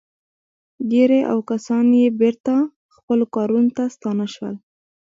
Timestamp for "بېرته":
2.21-2.53